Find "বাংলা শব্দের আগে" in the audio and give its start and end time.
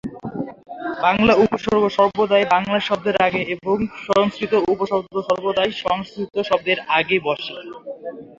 2.53-3.41